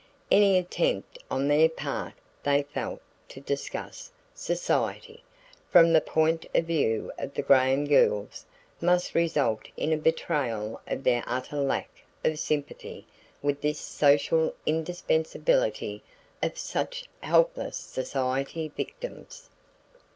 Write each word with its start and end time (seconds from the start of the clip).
Any 0.31 0.57
attempt 0.57 1.19
on 1.29 1.47
their 1.47 1.69
part, 1.69 2.13
they 2.41 2.63
felt, 2.63 3.01
to 3.29 3.39
discuss 3.39 4.11
"society" 4.33 5.23
from 5.69 5.93
the 5.93 6.01
point 6.01 6.47
of 6.55 6.65
view 6.65 7.11
of 7.19 7.35
the 7.35 7.43
Graham 7.43 7.85
girls 7.85 8.47
must 8.81 9.13
result 9.13 9.67
in 9.77 9.93
a 9.93 9.97
betrayal 9.97 10.81
of 10.87 11.03
their 11.03 11.23
utter 11.27 11.57
lack 11.57 12.03
of 12.25 12.39
sympathy 12.39 13.05
with 13.43 13.61
this 13.61 13.79
"social 13.79 14.55
indispensability" 14.65 16.01
of 16.41 16.57
such 16.57 17.07
helpless 17.21 17.77
society 17.77 18.71
victims. 18.75 19.51